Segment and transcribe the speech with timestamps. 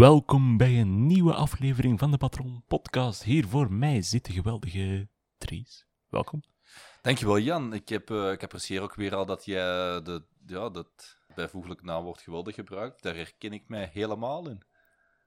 [0.00, 3.22] Welkom bij een nieuwe aflevering van de Patron Podcast.
[3.22, 5.86] Hier voor mij zit de geweldige Dries.
[6.08, 6.42] Welkom.
[7.02, 7.72] Dankjewel Jan.
[7.72, 9.62] Ik, heb, uh, ik apprecieer ook weer al dat jij
[10.02, 13.02] de, ja, dat bijvoeglijk naamwoord geweldig gebruikt.
[13.02, 14.62] Daar herken ik mij helemaal in.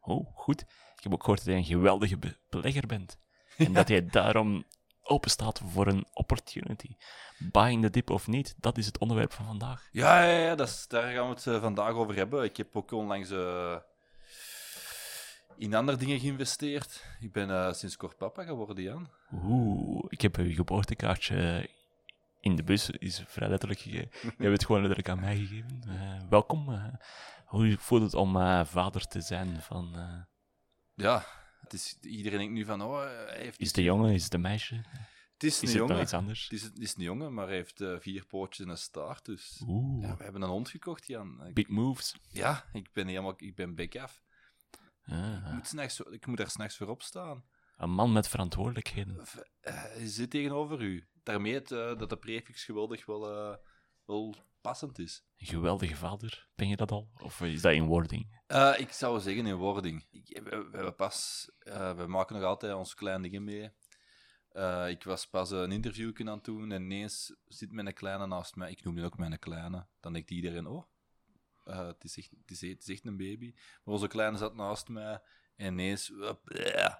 [0.01, 0.61] Oh, goed.
[0.95, 3.17] Ik heb ook gehoord dat jij een geweldige be belegger bent.
[3.57, 4.63] En dat jij daarom
[5.01, 6.95] open staat voor een opportunity.
[7.37, 9.89] Buying the dip of niet, dat is het onderwerp van vandaag.
[9.91, 12.43] Ja, ja, ja dat is, daar gaan we het uh, vandaag over hebben.
[12.43, 13.75] Ik heb ook onlangs uh,
[15.57, 17.05] in andere dingen geïnvesteerd.
[17.19, 19.09] Ik ben uh, sinds kort papa geworden, Jan.
[19.31, 21.69] Oeh, ik heb uw geboortekaartje
[22.39, 24.09] in de bus, is vrij letterlijk gegeven.
[24.37, 25.83] Je hebt het gewoon letterlijk aan mij gegeven.
[26.29, 26.91] welkom.
[27.45, 28.33] hoe voelt het om
[28.65, 29.95] vader te zijn van...
[30.95, 31.25] Ja,
[31.61, 33.59] het is, iedereen denkt nu van, oh, hij heeft...
[33.59, 34.75] Is het een jongen, is het een meisje?
[35.33, 36.01] Het is, is een jongen.
[36.01, 36.43] iets anders?
[36.43, 39.63] Het is, het is een jongen, maar hij heeft vier pootjes en een staart, dus...
[39.67, 40.03] Oeh.
[40.03, 41.49] Ja, we hebben een hond gekocht, Jan.
[41.53, 42.15] Big moves.
[42.31, 43.33] Ja, ik ben helemaal...
[43.37, 44.23] Ik ben bek af.
[45.05, 45.47] Ah.
[45.47, 47.43] Ik, moet s'nachts, ik moet er s'nachts voor opstaan.
[47.77, 49.15] Een man met verantwoordelijkheden.
[49.15, 49.25] Uh,
[49.61, 51.07] hij zit tegenover u.
[51.23, 53.57] Daarmee het, uh, dat de prefix geweldig wel, uh,
[54.05, 55.25] wel passend is.
[55.37, 57.09] Een geweldige vader, ben je dat al?
[57.21, 58.41] Of is dat in wording?
[58.77, 60.07] Ik zou zeggen in wording.
[60.11, 61.49] Ik, we, we, pas,
[61.95, 63.71] we maken nog altijd onze kleine dingen mee.
[64.51, 68.55] Uh, ik was pas een interview aan het doen en ineens zit mijn kleine naast
[68.55, 68.71] mij.
[68.71, 69.87] Ik noem die ook mijn kleine.
[69.99, 70.83] Dan denkt iedereen, oh,
[71.65, 73.53] uh, het, is echt, een baby.
[73.83, 75.21] Maar onze kleine zat naast mij
[75.55, 76.93] en ineens uh,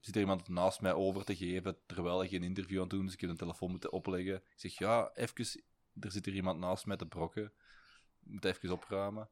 [0.00, 3.04] zit er iemand naast mij over te geven terwijl ik een interview aan het doen
[3.04, 4.34] Dus ik heb een telefoon moeten opleggen.
[4.34, 5.62] Ik zeg, ja, even,
[6.00, 7.52] er zit er iemand naast mij te brokken.
[8.24, 9.28] Ik moet even opruimen.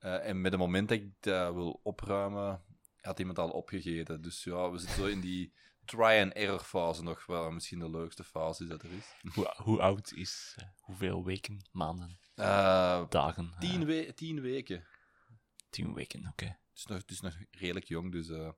[0.00, 2.62] Uh, en met het moment dat ik dat wil opruimen,
[3.00, 4.22] had iemand al opgegeten.
[4.22, 5.52] Dus ja, we zitten zo in die
[5.84, 7.50] try-and-error fase nog wel.
[7.50, 9.14] Misschien de leukste fase dat er is.
[9.34, 13.54] Hoe, hoe oud is, uh, hoeveel weken, maanden, uh, dagen?
[13.58, 14.86] Tien, we tien weken.
[15.70, 16.30] Tien weken, oké.
[16.30, 16.48] Okay.
[16.48, 18.28] Het, is nog, het is nog redelijk jong, dus...
[18.28, 18.50] Uh...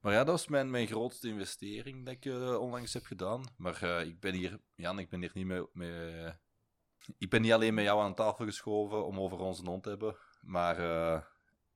[0.00, 2.24] Maar ja, dat was mijn, mijn grootste investering dat ik
[2.60, 3.52] onlangs heb gedaan.
[3.56, 4.60] Maar ik ben hier...
[4.74, 5.66] Jan, ik ben hier niet mee...
[5.72, 6.32] mee
[7.18, 10.16] ik ben niet alleen met jou aan tafel geschoven om over onze hond te hebben,
[10.40, 10.76] maar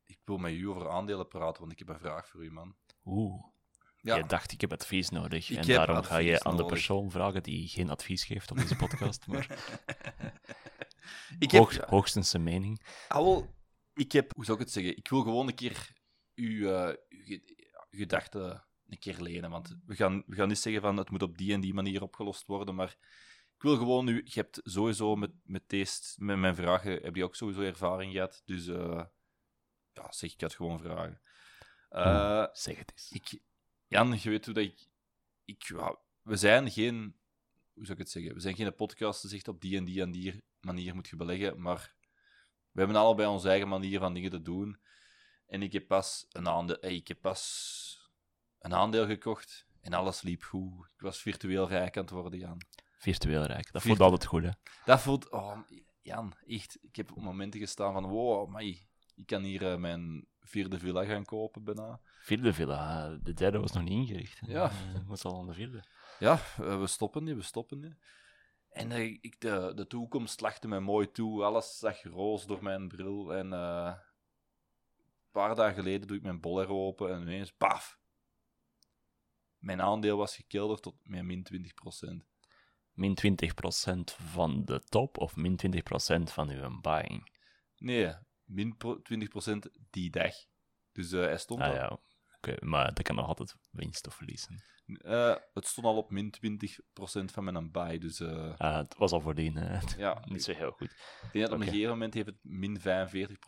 [0.07, 2.77] ik wil met u over aandelen praten, want ik heb een vraag voor u, man.
[3.05, 3.45] Oeh.
[4.01, 4.17] Ja.
[4.17, 5.51] Je dacht, ik heb advies nodig.
[5.51, 8.77] Ik en daarom ga je aan de persoon vragen die geen advies geeft op deze
[8.77, 9.59] podcast, maar
[11.39, 12.83] ik heb, hoog, hoogstens zijn mening.
[13.09, 13.55] Ah, wel,
[13.95, 14.97] ik heb, hoe zou ik het zeggen?
[14.97, 15.93] Ik wil gewoon een keer
[16.35, 19.51] uw, uh, uw ge- gedachten een keer lenen.
[19.51, 22.03] Want we gaan, we gaan niet zeggen van het moet op die en die manier
[22.03, 22.97] opgelost worden, maar
[23.55, 24.21] ik wil gewoon nu.
[24.25, 28.43] Je hebt sowieso met, met, deze, met mijn vragen heb je ook sowieso ervaring gehad.
[28.45, 29.03] Dus uh,
[29.97, 31.21] ja, zeg ik had gewoon vragen.
[31.91, 33.11] Uh, zeg het eens.
[33.13, 33.41] Ik,
[33.87, 34.89] Jan, je weet hoe dat ik.
[35.45, 37.17] ik ja, we zijn geen.
[37.75, 38.35] Hoe zou ik het zeggen?
[38.35, 41.17] We zijn geen podcast die zegt op die en die en die manier moet je
[41.17, 41.61] beleggen.
[41.61, 41.95] Maar
[42.73, 44.81] we hebben allebei onze eigen manier van dingen te doen.
[45.47, 48.11] En ik heb pas een aandeel, ik heb pas
[48.59, 50.87] een aandeel gekocht en alles liep goed.
[50.95, 52.61] Ik was virtueel rijk aan het worden, Jan.
[52.99, 54.51] Virtueel rijk, dat Virtu voelt altijd goed, hè?
[54.85, 55.31] Dat voelt.
[55.31, 55.59] Oh,
[56.03, 56.79] Jan, echt.
[56.81, 61.05] Ik heb op momenten gestaan van: wow, amai, ik kan hier uh, mijn vierde villa
[61.05, 62.01] gaan kopen bijna.
[62.21, 64.41] Vierde villa, de derde was nog niet ingericht.
[64.47, 64.71] Ja.
[64.71, 65.85] Uh, was al aan de vierde.
[66.19, 67.97] Ja, we stoppen niet, we stoppen niet.
[68.69, 68.91] En
[69.23, 71.45] ik, de, de toekomst lachte mij mooi toe.
[71.45, 73.35] Alles zag roos door mijn bril.
[73.35, 73.95] En uh,
[74.97, 77.99] een paar dagen geleden doe ik mijn boller open en ineens, paf!
[79.59, 81.47] Mijn aandeel was gekelderd tot min
[82.23, 82.27] 20%.
[82.93, 87.31] Min 20% van de top of min 20% van uw buying?
[87.77, 88.15] Nee,
[88.47, 89.59] min 20%
[89.91, 90.35] die dag.
[90.93, 91.75] Dus uh, hij stond ah, al.
[91.75, 92.01] Ja, oké,
[92.37, 94.63] okay, maar dat kan nog altijd winst of verliezen.
[94.87, 98.21] Uh, het stond al op min 20% van mijn buy, dus...
[98.21, 99.81] Uh, ah, het was al voordien?
[99.97, 100.23] Ja.
[100.29, 100.91] Niet zo heel goed.
[100.91, 102.83] Ik denk dat op een gegeven moment heeft het min 45%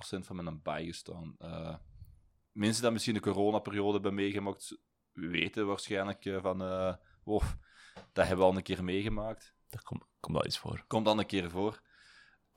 [0.00, 1.36] van mijn buy gestaan.
[2.52, 4.78] Mensen die misschien de coronaperiode hebben meegemaakt,
[5.12, 6.62] weten waarschijnlijk van...
[7.24, 7.44] oh,
[8.12, 9.54] dat hebben we al een keer meegemaakt.
[9.68, 10.84] Dat komt kom wel eens voor.
[10.86, 11.82] Komt dan een keer voor.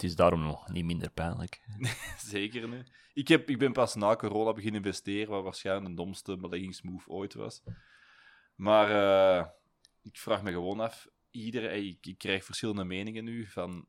[0.02, 1.62] Het is daarom nog niet minder pijnlijk.
[2.18, 2.84] Zeker nu.
[3.14, 7.34] Ik, heb, ik ben pas na corona beginnen investeren, wat waarschijnlijk de domste beleggingsmove ooit
[7.34, 7.64] was.
[8.56, 9.46] Maar uh,
[10.02, 13.88] ik vraag me gewoon af, iedereen, ik, ik, krijg verschillende meningen nu van,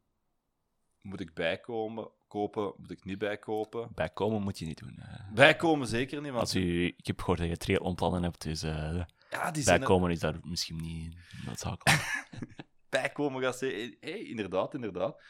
[1.00, 3.88] moet ik bijkomen, kopen, moet ik niet bijkopen?
[3.94, 5.02] Bijkomen moet je niet doen.
[5.34, 6.42] Bijkomen zeker niet, want...
[6.42, 10.14] Als u, ik heb gehoord dat je triathlonplannen hebt, dus uh, ja, die bijkomen er...
[10.14, 11.16] is daar misschien niet
[11.46, 12.26] noodzakelijk.
[12.88, 15.22] bijkomen gaat zeggen, hey, inderdaad, inderdaad.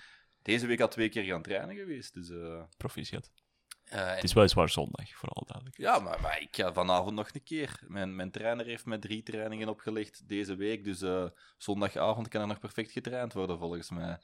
[0.43, 2.29] Deze week al twee keer gaan trainen geweest, dus...
[2.29, 2.63] Uh...
[2.77, 3.31] Proficiat.
[3.93, 5.79] Uh, het is weliswaar zondag, vooral duidelijk.
[5.79, 7.81] Ja, maar, maar, ik ga vanavond nog een keer.
[7.87, 12.47] Mijn, mijn trainer heeft me drie trainingen opgelegd deze week, dus uh, zondagavond kan er
[12.47, 14.19] nog perfect getraind worden, volgens mij.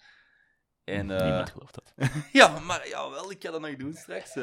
[0.84, 1.20] En, uh...
[1.22, 1.92] Niemand gelooft dat.
[2.32, 4.36] ja, maar ja, wel, ik ga dat nog doen straks.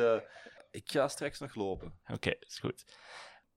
[0.71, 1.99] Ik ga straks nog lopen.
[2.07, 2.85] Oké, is goed.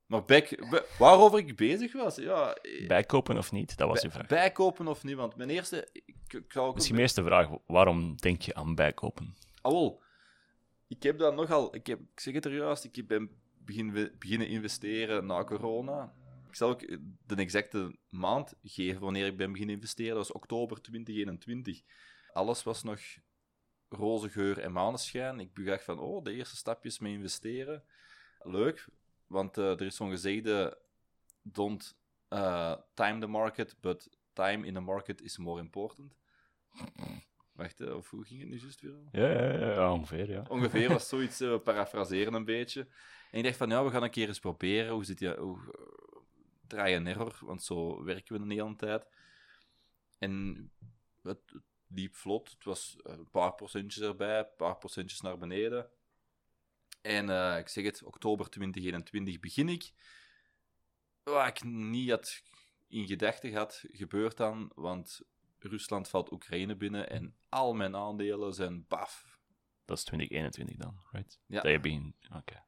[0.06, 2.55] Maar back, ba- waarover ik bezig was, ja...
[2.55, 3.76] eh, Bijkopen of niet?
[3.76, 4.26] Dat was je vraag.
[4.26, 5.88] bijkopen of niet, want mijn eerste...
[5.93, 9.37] Ik, ik ook Misschien mijn eerste vraag, waarom denk je aan bijkopen?
[9.61, 10.03] Ah, wel.
[10.89, 11.75] Ik heb dat nogal...
[11.75, 13.31] Ik, heb, ik zeg het er juist, ik ben
[13.65, 16.13] begin, beginnen investeren na corona.
[16.49, 16.81] Ik zal ook
[17.27, 20.15] de exacte maand geven wanneer ik ben beginnen investeren.
[20.15, 21.83] Dat was oktober 2021.
[22.33, 23.01] Alles was nog
[23.89, 25.41] roze geur en maneschijn.
[25.41, 27.85] Ik bedacht van, oh, de eerste stapjes met investeren.
[28.39, 28.89] Leuk,
[29.27, 30.79] want eh, er is zo'n gezegde...
[31.43, 31.97] Don't
[32.29, 34.09] eh, time the market, but
[34.44, 36.12] time in the market is more important.
[37.52, 38.93] Wacht, of hoe ging het nu juist weer?
[38.93, 39.08] al?
[39.12, 40.44] Ja, ja, ja, ongeveer, ja.
[40.49, 42.81] Ongeveer was zoiets, eh, we parafraseren een beetje.
[43.31, 44.93] En ik dacht van, ja, we gaan een keer eens proberen.
[44.93, 46.20] Hoe zit je, hoe, eh,
[46.67, 49.06] try and error, want zo werken we een hele tijd.
[50.19, 50.70] En
[51.23, 52.50] het, het liep vlot.
[52.50, 55.90] Het was eh, een paar procentjes erbij, een paar procentjes naar beneden.
[57.02, 59.93] En eh, ik zeg het, oktober 2021 begin ik.
[61.23, 62.43] Wat ik niet had
[62.88, 65.20] in gedachten had, gebeurt dan, want
[65.58, 69.38] Rusland valt Oekraïne binnen en al mijn aandelen zijn baf,
[69.85, 71.40] Dat is 2021 dan, right?
[71.46, 71.61] Ja.
[71.61, 72.12] Dat je.
[72.37, 72.64] Oké.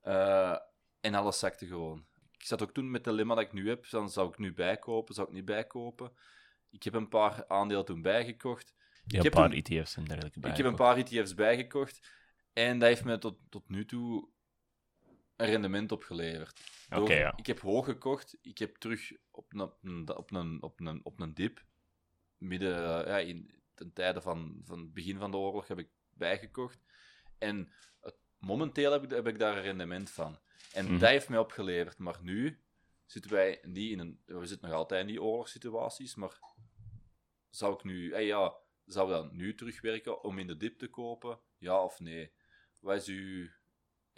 [0.00, 0.56] Eh,
[1.00, 2.06] en alles zakte gewoon.
[2.32, 3.90] Ik zat ook toen met het dilemma dat ik nu heb.
[3.90, 6.12] Dan zou ik nu bijkopen, zou ik niet bijkopen.
[6.70, 8.74] Ik heb een paar aandelen toen bijgekocht.
[8.76, 11.34] Je Ik hebt heb een paar een- ETF's en dergelijke Ik heb een paar ETF's
[11.34, 12.10] bijgekocht.
[12.52, 14.28] En dat heeft me tot, tot nu toe
[15.46, 16.60] rendement opgeleverd.
[16.90, 17.36] Oké, ja.
[17.36, 18.38] Ik heb hoog gekocht.
[18.42, 21.64] Ik heb terug op een, op een, op een, op een, op een dip.
[22.38, 25.88] Midden, eh, ja, in, ten tijde van, van het begin van de oorlog heb ik
[26.10, 26.78] bijgekocht.
[27.38, 30.38] En het- momenteel heb ik, heb ik daar een rendement van.
[30.72, 30.98] En Mhm.
[30.98, 31.98] dat heeft mij opgeleverd.
[31.98, 32.62] Maar nu
[33.06, 34.22] zitten wij niet in een...
[34.26, 36.38] We zitten nog altijd in die oorlogssituaties, maar
[37.50, 38.10] zou ik nu...
[38.12, 41.40] eh, ja, zou dat nu terugwerken om in de dip te kopen?
[41.58, 42.32] Ja of nee?
[42.80, 43.48] Wat is uw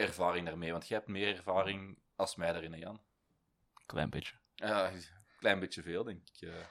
[0.01, 0.73] ervaring daarmee?
[0.73, 3.01] Want jij hebt meer ervaring als mij daarin, hè, Jan.
[3.87, 4.37] Klein beetje.
[4.55, 4.93] Ja,
[5.39, 6.49] klein beetje veel, denk ik.
[6.49, 6.65] eh.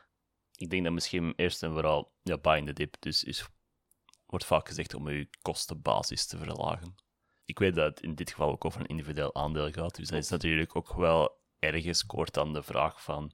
[0.55, 3.47] Ik denk dat misschien eerst en vooral, ja, buy in the dip, dus is,
[4.25, 6.95] wordt vaak gezegd om je kostenbasis te verlagen.
[7.45, 10.19] Ik weet dat het in dit geval ook over een individueel aandeel gaat, dus dat
[10.19, 13.33] is natuurlijk ook wel ergens koort aan de vraag van,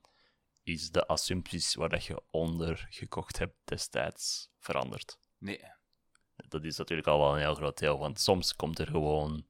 [0.63, 5.19] is de assumpties waar dat je onder gekocht hebt destijds veranderd?
[5.37, 5.61] Nee.
[6.35, 9.47] Dat is natuurlijk al wel een heel groot deel, want soms komt er gewoon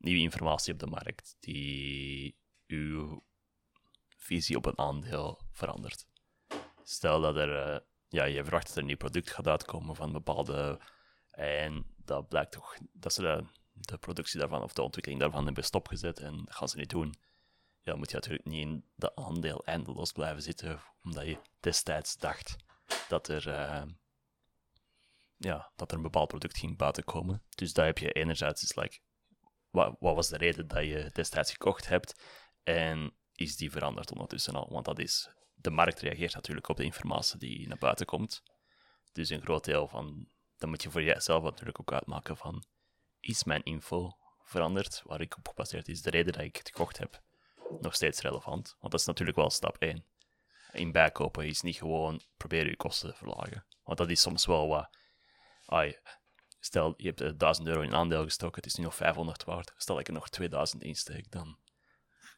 [0.00, 2.36] nieuwe informatie op de markt die
[2.66, 3.24] uw
[4.16, 6.06] visie op een aandeel verandert.
[6.82, 10.06] Stel dat er, eh, ja, je verwacht dat er een nieuw product gaat uitkomen van
[10.06, 10.80] een bepaalde,
[11.30, 15.64] en dat blijkt toch dat ze de, de productie daarvan of de ontwikkeling daarvan hebben
[15.64, 17.14] stopgezet en dat gaan ze niet doen.
[17.82, 22.16] Ja, dan moet je natuurlijk niet in de aandeel eindeloos blijven zitten, omdat je destijds
[22.16, 22.56] dacht
[23.08, 23.82] dat er, eh,
[25.36, 27.42] ja, dat er een bepaald product ging buiten komen.
[27.48, 28.98] Dus daar heb je enerzijds is like,
[29.70, 32.22] wat, wat was de reden dat je destijds gekocht hebt
[32.62, 34.68] en is die veranderd ondertussen al?
[34.70, 38.42] Want dat is, de markt reageert natuurlijk op de informatie die naar buiten komt.
[39.12, 42.64] Dus een groot deel van, dan moet je voor jezelf natuurlijk ook uitmaken van,
[43.20, 46.98] is mijn info veranderd, waar ik op gebaseerd is, de reden dat ik het gekocht
[46.98, 47.22] heb,
[47.80, 48.76] nog steeds relevant?
[48.78, 50.04] Want dat is natuurlijk wel stap 1.
[50.72, 53.66] In bijkopen is niet gewoon proberen je kosten te verlagen.
[53.82, 54.96] Want dat is soms wel wat
[55.66, 55.98] ai,
[56.60, 59.72] stel je hebt eh, 1000 euro in aandeel gestoken, het is nu nog 500 waard.
[59.76, 61.58] Stel ik er nog 2000 insteek, dan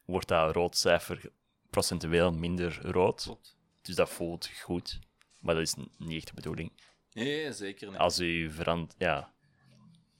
[0.05, 1.33] wordt dat rood cijfer
[1.71, 3.23] procentueel minder rood.
[3.23, 3.57] Klopt.
[3.83, 4.99] Dus dat voelt goed.
[5.41, 6.73] Maar dat is niet echt de bedoeling.
[7.13, 7.99] Nee, zeker niet.
[7.99, 9.33] Als u verandert, ja,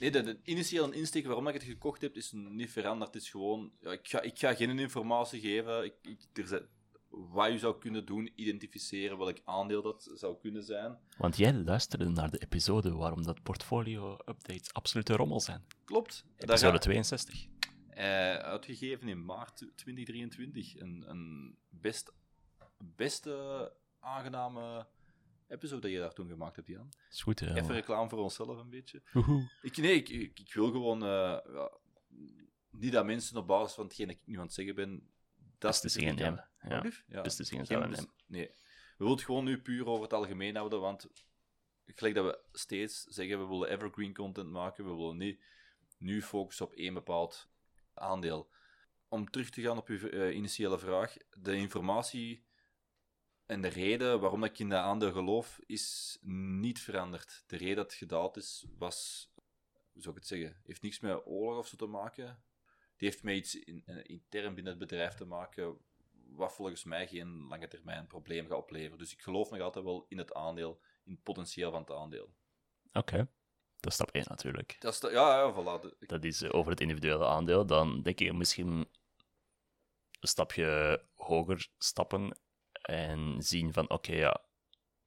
[0.03, 3.15] Nee, de, de initiële insteek waarom ik het gekocht heb, is niet veranderd.
[3.15, 3.73] Het is gewoon...
[3.81, 5.85] Ja, ik, ga, ik ga geen informatie geven.
[5.85, 6.69] Ik, ik, er zijn,
[7.15, 10.99] wat je zou kunnen doen, identificeren welk aandeel dat zou kunnen zijn.
[11.19, 15.65] want jij luisterde naar de episode waarom dat portfolio-updates absolute rommel zijn.
[15.85, 16.25] Klopt.
[16.37, 17.47] Daar Episode ga- 62.
[17.89, 18.05] Eh,
[18.37, 20.81] uitgegeven in maart 2023.
[20.81, 22.13] Een, een best,
[22.97, 24.87] beste aangename
[25.49, 26.89] episode dat je daar toen gemaakt hebt, Jan.
[27.11, 27.55] Is goed, hè?
[27.57, 29.03] Even reclame voor onszelf een beetje.
[29.13, 29.51] Woehoe.
[29.63, 31.03] Ik, nee, ik, ik, ik wil gewoon...
[31.03, 31.09] eh,
[31.53, 31.71] ja,
[32.71, 35.11] niet dat mensen op basis van hetgeen dat ik nu aan het zeggen ben...
[35.63, 36.49] Dat nemen.
[36.59, 36.91] aan- Ja.
[37.07, 37.21] Ja.
[37.23, 38.13] Beslissingen Geen nemen.
[38.27, 38.47] Nee.
[38.47, 41.09] We willen het gewoon nu puur over het algemeen houden, want
[41.87, 45.43] gelijk dat we steeds zeggen, we willen evergreen content maken, we willen niet
[45.99, 47.49] nu focussen op één bepaald
[47.95, 48.51] aandeel.
[49.09, 52.45] Om terug te gaan op uw eh, initiële vraag, de informatie
[53.47, 56.19] en de reden waarom dat ik in dat aandeel geloof, is
[56.61, 57.45] niet veranderd.
[57.47, 59.31] De reden dat het gedaald is, was,
[59.93, 62.43] hoe zou ik het zeggen, heeft niks met oorlog of zo te maken.
[63.03, 65.77] Die heeft met iets in, eh, intern binnen het bedrijf te maken,
[66.29, 68.99] wat volgens mij geen lange termijn probleem gaat opleveren.
[68.99, 72.35] Dus ik geloof nog altijd wel in het aandeel, in het potentieel van het aandeel.
[72.93, 73.17] Oké.
[73.81, 74.77] Dat is stap 1 natuurlijk.
[74.79, 75.81] Dat is de- ja, ja, voilà.
[75.81, 77.67] De- Dat is eh, over het individuele aandeel.
[77.67, 78.69] Dan denk ik misschien
[80.21, 82.39] een stapje hoger stappen
[82.83, 84.45] en zien van oké, ja,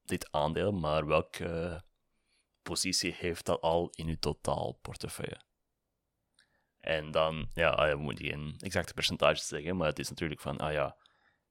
[0.04, 1.84] dit aandeel, maar welke
[2.62, 5.40] positie heeft dat al in uw totaalportefeuille?
[6.86, 10.58] En dan, ja, ah, je moet geen exacte percentage zeggen, maar het is natuurlijk van,
[10.58, 10.98] ah ja,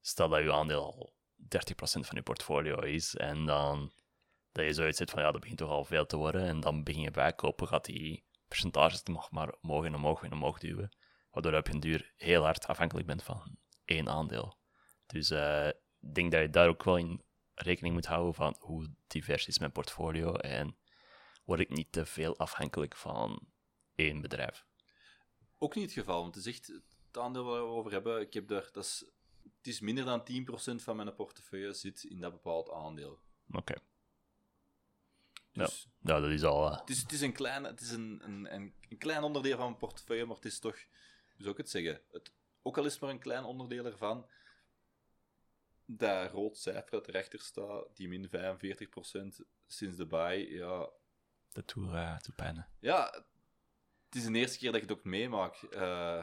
[0.00, 1.46] stel dat uw aandeel al 30%
[1.78, 3.92] van je portfolio is en dan
[4.52, 6.82] dat je zoiets zit van, ja, dat begint toch al veel te worden en dan
[6.82, 10.96] begin je bijkopen, gaat die percentages nog maar omhoog en omhoog en omhoog duwen,
[11.30, 14.58] waardoor je op een duur heel hard afhankelijk bent van één aandeel.
[15.06, 15.68] Dus eh,
[16.00, 17.22] ik denk dat je daar ook wel in
[17.54, 20.76] rekening moet houden van hoe divers is mijn portfolio en
[21.44, 23.48] word ik niet te veel afhankelijk van
[23.94, 24.64] één bedrijf.
[25.58, 28.20] Ook niet het geval, want het is echt het aandeel waar we over hebben.
[28.20, 29.04] Ik heb daar, dat is,
[29.42, 30.20] het is minder dan
[30.80, 33.20] 10% van mijn portefeuille zit in dat bepaald aandeel.
[33.52, 33.74] Oké,
[35.52, 36.70] Dus nou dat is al...
[36.70, 39.56] eh, het, is, het is, een, klein, het is een, een, een, een klein onderdeel
[39.56, 40.76] van mijn portefeuille, maar het is toch,
[41.34, 42.00] hoe zou ik het zeggen?
[42.12, 42.32] Het,
[42.62, 44.26] ook al is het maar een klein onderdeel ervan,
[45.86, 48.30] dat rood cijfer dat erachter staat, die min 45%
[49.66, 50.88] sinds de buy, ja,
[51.52, 52.66] dat doet, eh, doet pijn.
[52.80, 53.24] Ja,
[54.14, 55.54] het is de eerste keer dat ik het ook meemaak.
[55.62, 56.22] Eh,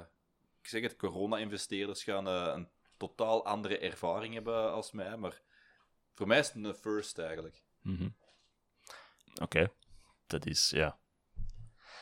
[0.62, 5.42] ik zeg het, corona-investeerders gaan eh, een totaal andere ervaring hebben als mij, maar
[6.14, 7.62] voor mij is het een first eigenlijk.
[7.82, 8.10] Mhm.
[9.42, 9.72] Oké,
[10.28, 11.00] dat is, ja...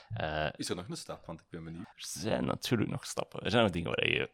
[0.10, 1.26] Eh, Is er nog een stap?
[1.26, 1.86] Want ik ben benieuwd.
[1.86, 3.44] Er zijn natuurlijk nog stappen.
[3.44, 4.30] Er zijn nog dingen waar je.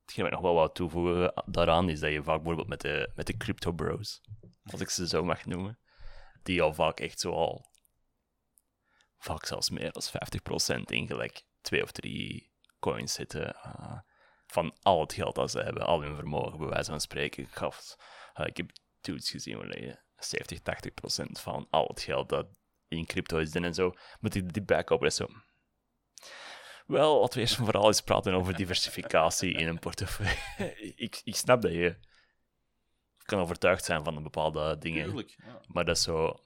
[0.00, 3.10] Hetgeen wat ik nog wel wou toevoegen daaraan is dat je vaak bijvoorbeeld met de,
[3.14, 4.20] met de crypto bros,
[4.64, 5.78] als ik ze zo mag noemen,
[6.42, 7.71] die al vaak echt zo al.
[9.22, 10.02] Vaak zelfs meer dan
[10.78, 13.54] 50% in gelijk twee of drie coins zitten.
[13.54, 13.98] eh,
[14.46, 17.42] van al het geld dat ze hebben, al hun vermogen, bij wijze van spreken.
[17.42, 17.96] Ik, gaf,
[18.34, 22.46] eh, ik heb dudes gezien waar je 70, 80% van al het geld dat
[22.88, 25.26] in crypto is en zo, moet die, die backup zo.
[26.86, 30.74] Wel, wat we eerst en vooral eens praten over diversificatie in een portefeuille.
[31.06, 31.96] ik, ik snap dat je
[33.22, 35.34] kan overtuigd zijn van een bepaalde dingen, Tuurlijk.
[35.44, 35.60] Ja.
[35.66, 36.40] maar dat is zo...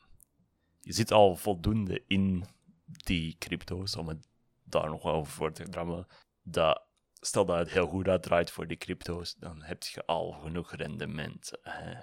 [0.80, 2.46] Je zit al voldoende in
[2.86, 4.28] die crypto's, om het
[4.64, 6.06] daar nog wel over voor te drammen,
[6.42, 6.86] dat
[7.20, 11.52] stel dat het heel goed uitdraait voor die crypto's, dan heb je al genoeg rendement.
[11.62, 11.94] hè.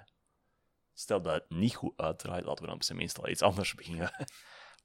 [0.94, 3.75] Stel dat het niet goed uitdraait, laten we dan op zijn minst al iets anders
[3.84, 4.25] beginnen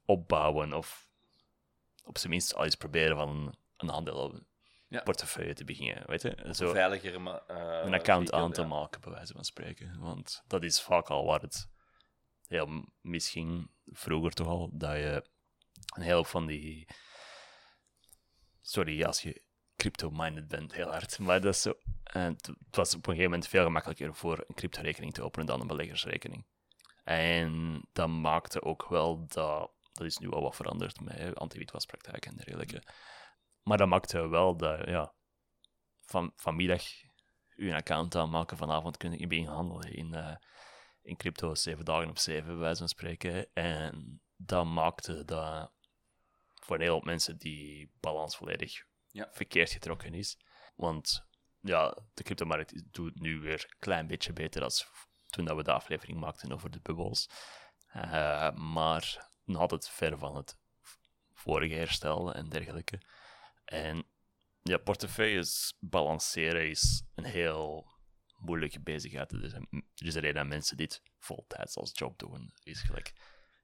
[0.05, 1.07] opbouwen of
[2.03, 3.29] op zijn minst al eens proberen van
[3.77, 4.47] een, een
[4.87, 5.01] Ja.
[5.01, 6.49] portefeuille te beginnen, weet je?
[6.51, 8.67] Zo Veiliger, eh, een account aan te ja.
[8.67, 9.99] maken, bij wijze van spreken.
[9.99, 11.69] Want dat is vaak al waar het
[12.47, 15.23] heel misschien vroeger toch al, dat je
[15.95, 16.87] een heel van die.
[18.61, 19.41] Sorry als je
[19.75, 21.19] crypto-minded bent, heel hard.
[21.19, 21.73] Maar dat is zo.
[22.03, 25.47] En het het was op een gegeven moment veel gemakkelijker voor een crypto-rekening te openen
[25.47, 26.45] dan een beleggersrekening.
[27.03, 29.71] En dat maakte ook wel dat.
[29.93, 32.83] Dat is nu al wat veranderd met anti-witwaspraktijken en dergelijke.
[33.63, 35.13] Maar dat maakte wel dat, ja,
[36.01, 36.83] van, vanmiddag
[37.55, 38.57] je account aanmaken.
[38.57, 40.35] Vanavond kun je beginnen handelen in, eh,
[41.01, 43.53] in crypto, zeven dagen op zeven, bij wijze van spreken.
[43.53, 45.71] En dat maakte dat
[46.55, 49.29] voor een hele hoop mensen die balans volledig Ja.
[49.31, 50.37] verkeerd getrokken is.
[50.75, 51.25] Want
[51.61, 54.71] ja, de cryptomarkt is- doet nu weer een klein beetje beter dan
[55.29, 57.29] toen dat we de aflevering maakten over de bubbels.
[57.87, 60.57] Eh, maar nog altijd ver van het
[61.33, 63.01] vorige herstel en dergelijke.
[63.65, 64.07] En
[64.61, 67.91] ja, portefeuilles balanceren is een heel
[68.37, 69.31] moeilijke bezigheid.
[69.31, 72.53] Er, zijn, er is een reden dat mensen dit voltijds als job doen.
[72.63, 73.13] Is gelijk,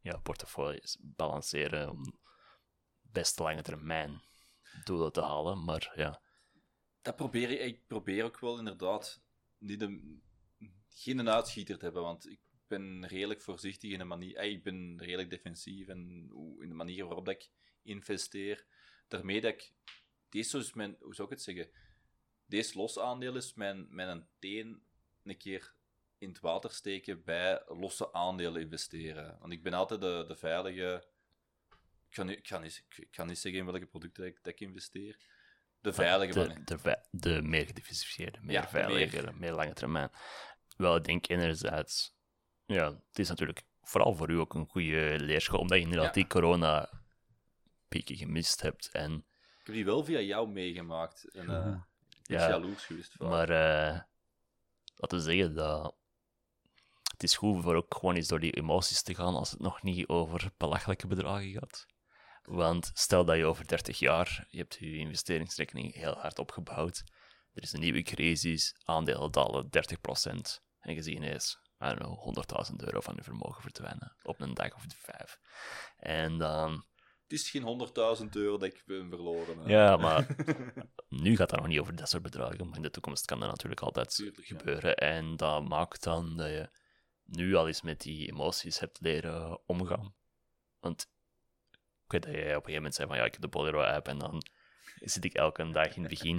[0.06, 2.20] ja, portefeuilles balanceren om
[3.02, 4.22] best lange termijn
[4.84, 5.64] doelen te halen.
[5.64, 6.22] Maar ja,
[7.02, 9.24] Dat probeer ik, probeer ook wel inderdaad
[9.58, 10.24] niet een,
[10.90, 14.64] geen een uitschieter te hebben, want ik ben redelijk voorzichtig in de manier, eh, ik
[14.64, 16.00] ben redelijk defensief en
[16.60, 17.50] in de manier waarop ik
[17.82, 18.66] investeer.
[19.08, 19.74] Daarmee dat ik,
[20.30, 21.70] deze is mijn, hoe zou ik het zeggen,
[22.46, 24.84] deze los aandeel is mijn, mijn teen
[25.24, 25.75] een keer
[26.18, 29.38] in het water steken bij losse aandelen investeren.
[29.40, 31.08] Want ik ben altijd de, de veilige,
[32.10, 34.60] ik ga, niet, ik, ga niet, ik niet zeggen in welke producten ik, dat ik
[34.60, 35.18] investeer,
[35.82, 39.54] de veilige de, de, ve- de meer gediversifieerde, meer Ja, de veiligere, meer...
[39.54, 40.10] lange termijn.
[40.78, 42.16] Wel, ik denk enerzijds,
[42.66, 46.22] ja, het is natuurlijk vooral voor u ook een goede leerschool, omdat je inderdaad Ja.
[46.22, 48.90] die corona-pieken gemist hebt.
[48.92, 49.14] En,
[49.60, 51.24] Ik heb die wel via jou meegemaakt.
[51.32, 51.76] En, eh
[52.24, 53.20] Ja, jaloers geweest.
[53.20, 54.00] maar eh,
[54.96, 55.96] laten we zeggen dat
[57.16, 59.84] het is goed voor ook gewoon eens door die emoties te gaan als het nog
[59.84, 61.86] niet over belachelijke bedragen gaat.
[62.44, 67.04] Want stel dat je over 30 jaar, je hebt je investeringsrekening heel hard opgebouwd,
[67.54, 69.70] er is een nieuwe crisis, aandelen dalen 30%,
[70.80, 74.54] en je ziet ineens I don't know, 100.000 euro van je vermogen verdwijnen op een
[74.54, 75.40] dag of vijf.
[75.98, 76.72] En dan,
[77.22, 77.88] Het is geen
[78.20, 79.58] 100.000 euro dat ik ben verloren.
[79.58, 79.70] hè.
[79.70, 80.36] ja, maar
[81.10, 83.50] nu gaat het nog niet over dat soort bedragen, maar in de toekomst kan dat
[83.50, 84.58] natuurlijk altijd Tuurlijk, ja.
[84.58, 84.96] gebeuren.
[84.96, 86.70] En dat maakt dan dat je
[87.26, 90.14] nu al eens met die emoties hebt leren omgaan.
[90.80, 91.10] Want
[92.06, 94.08] ik weet dat jij op een gegeven moment zei van ja, ik heb de Bolero-app
[94.08, 94.46] en dan
[95.00, 96.38] zit ik elke dag in het begin.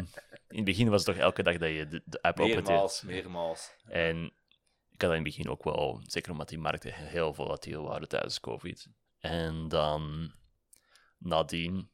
[0.48, 3.22] In het begin was het toch elke dag dat je de, de app Meermaals, opent.
[3.22, 3.74] meermaals.
[3.84, 4.24] En
[4.90, 8.08] ik had dat in het begin ook wel, zeker omdat die markten heel volatiel waren
[8.08, 8.88] tijdens COVID.
[9.18, 10.32] En dan
[11.18, 11.90] nadien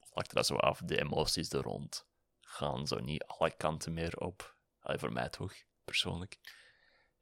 [0.00, 2.06] vlakte dat zo af, de emoties er rond
[2.40, 4.56] gaan zo niet alle kanten meer op.
[4.80, 5.54] Allee, voor mij toch,
[5.84, 6.38] persoonlijk.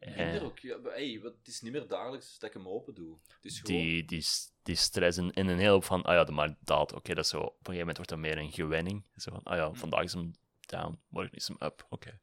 [0.00, 0.58] Minder En ook.
[0.58, 3.18] Ja, maar, hey, wat, het is niet meer dagelijks dat ik hem open doe.
[3.26, 3.80] Het is gewoon...
[3.80, 4.26] die, die,
[4.62, 6.92] die stress en, en een heel hoop van, ah ja, de markt daalt.
[6.92, 9.04] Oké, dat is zo, op een gegeven moment wordt dat meer een gewenning.
[9.16, 10.30] Zo van, ah ja, vandaag is hem
[10.60, 11.86] down, morgen is hem up.
[11.88, 12.18] Oké.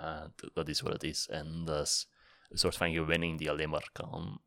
[0.00, 1.28] Uh, dat is wat het is.
[1.28, 2.10] En dat is
[2.48, 4.42] een soort van gewenning die alleen maar kan.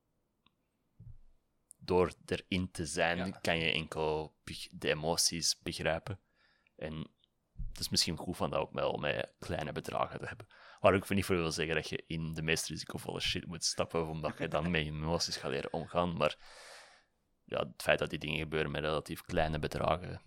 [1.78, 3.30] Door erin te zijn, Ja.
[3.30, 4.36] kan je enkel
[4.70, 6.20] de emoties begrijpen.
[6.76, 7.12] En
[7.70, 10.48] het is misschien goed van dat ook wel met kleine bedragen te hebben.
[10.84, 14.08] Waar ik niet voor wil zeggen dat je in de meest risicovolle shit moet stappen,
[14.08, 16.18] omdat je dan met je emoties gaat leren omgaan.
[16.18, 16.38] Maar
[17.44, 20.22] ja, het feit dat die dingen gebeuren met relatief kleine bedragen,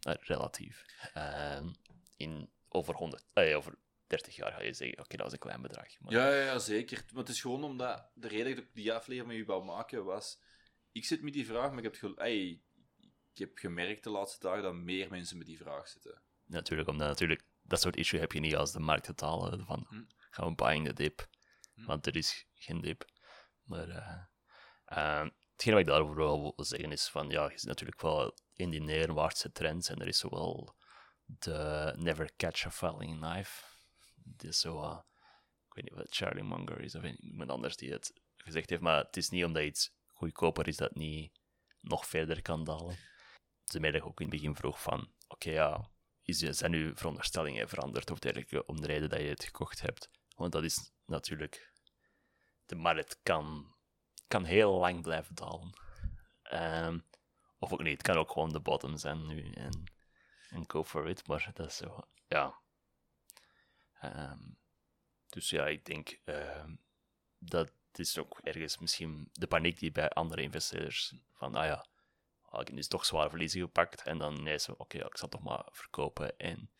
[0.00, 1.68] eh, relatief, ehm,
[2.16, 5.62] in over, 100, eh, over 30 jaar ga je zeggen, oké, dat was een klein
[5.62, 6.00] bedrag.
[6.00, 7.04] Maar Ja, ja, ja, zeker.
[7.12, 10.04] Maar het is gewoon omdat de reden dat ik die aflevering met u wou maken
[10.04, 10.40] was.
[10.92, 12.62] Ik zit met die vraag, maar ik heb, gel- hey,
[13.32, 16.22] ik heb gemerkt de laatste dagen dat meer mensen met die vraag zitten.
[16.46, 20.02] natuurlijk, omdat natuurlijk, dat soort issue heb je niet als de markt totale van, Hm.
[20.30, 21.28] gaan we buying the dip.
[21.74, 21.84] Hm.
[21.84, 23.04] Want er is geen dip.
[23.62, 23.88] Maar
[24.84, 28.70] eh, hetgeen wat ik daarover wil zeggen is van, ja, je ziet natuurlijk wel in
[28.70, 30.76] die neerwaartse trends en er is zowel
[31.24, 33.64] de never catch a falling knife.
[34.14, 34.98] Die is zo, eh,
[35.68, 39.04] ik weet niet wat Charlie Munger is of iemand anders die het gezegd heeft, maar
[39.04, 41.38] het is niet omdat iets goedkoper is dat het niet
[41.80, 42.98] nog verder kan dalen.
[43.64, 45.90] Ze ik ook in het begin vroeg van, oké ja,
[46.28, 49.80] is, je- zijn uw veronderstellingen veranderd of dergelijke om de reden dat je het gekocht
[49.80, 50.10] hebt?
[50.36, 51.72] Want dat is natuurlijk,
[52.66, 53.74] de markt kan,
[54.26, 55.72] kan heel lang blijven dalen.
[56.42, 56.98] Ehm,
[57.58, 59.84] of ook niet, het kan ook gewoon de bottom zijn nu en,
[60.48, 62.60] en go for it, maar dat is zo, ja.
[64.00, 64.42] Ehm,
[65.28, 66.74] dus ja, ik denk ehm,
[67.38, 71.86] dat is ook ergens misschien de paniek die bij andere investeerders van, ah ja,
[72.50, 75.16] ah, ik heb nu toch zware verliezen gepakt en dan nee, zo, oké, ja, ik
[75.16, 76.70] zal toch maar verkopen en...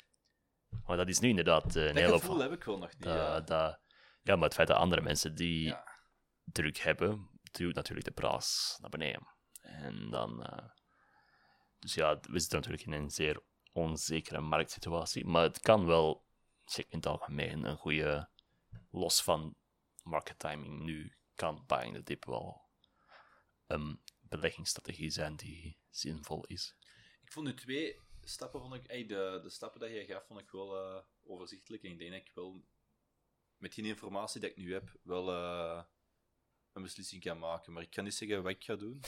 [0.84, 2.18] Maar dat is nu inderdaad eh, een Dat hele...
[2.18, 3.02] gevoel heb ik wel nog niet.
[3.02, 3.40] Dat, ja.
[3.40, 3.80] dat,
[4.22, 5.84] ja, maar het feit dat andere mensen die Ja.
[6.44, 9.26] druk hebben, duwt natuurlijk de prijs naar beneden.
[9.60, 10.42] En dan...
[10.44, 10.68] eh,
[11.78, 15.24] dus ja, we zitten natuurlijk in een zeer onzekere marktsituatie.
[15.26, 16.24] Maar het kan wel,
[16.64, 18.28] zeker in het algemeen, een goede...
[18.90, 19.56] Los van
[20.02, 22.68] market timing nu, kan buying the dip wel
[23.66, 26.74] een beleggingsstrategie zijn die zinvol is.
[27.22, 30.50] Ik vond nu twee stappen, vond ik, de, de stappen die jij gaf, vond ik
[30.50, 31.82] wel eh, overzichtelijk.
[31.82, 32.64] En ik denk dat ik wel
[33.56, 35.82] met die informatie die ik nu heb, wel eh,
[36.72, 37.72] een beslissing kan maken.
[37.72, 39.00] Maar ik kan niet zeggen wat ik ga doen.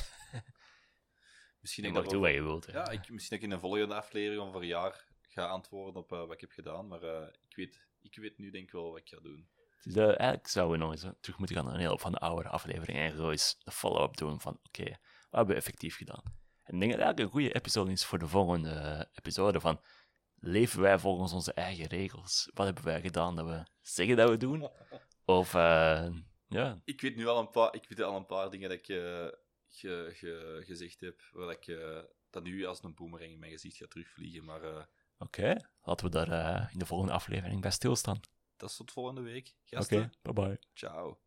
[1.61, 2.67] misschien Je dat mag ik doen wat je wilt.
[2.67, 2.73] hè.
[2.73, 6.13] Ja, ik, misschien dat ik in een volgende aflevering over een jaar ga antwoorden op
[6.13, 6.89] eh, wat ik heb gedaan.
[6.89, 7.03] Maar
[7.49, 9.49] ik, weet, ik weet nu denk ik wel wat ik ga doen.
[9.83, 12.13] Dus eh, eigenlijk zouden we nog eens eh, terug moeten gaan naar een heel van
[12.13, 14.99] de oude afleveringen en zo eens een follow-up doen van oké, wat
[15.31, 16.23] hebben we effectief gedaan?
[16.63, 19.81] En ik denk dat eigenlijk een goede episode is voor de volgende eh, episode van
[20.35, 22.51] leven wij volgens onze eigen regels?
[22.55, 24.71] Wat hebben wij gedaan dat we zeggen dat we doen?
[25.25, 26.09] Of eh,
[26.49, 28.89] ja, Ik weet nu al een paar, ik weet al een paar dingen dat ik
[28.89, 29.27] eh,
[29.69, 31.99] ge, ge- gezegd heb, waar ik eh,
[32.31, 34.45] dat nu als een boomerang in mijn gezicht ga terugvliegen.
[34.45, 34.83] Maar eh,
[35.19, 38.21] oké, laten we daar eh, in de volgende aflevering bij stilstaan.
[38.61, 39.55] Dat is tot volgende week.
[39.71, 40.59] Oké, bye bye.
[40.75, 41.19] ciao.